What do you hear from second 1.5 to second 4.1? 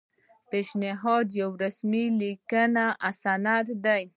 رسمي لیکلی سند دی.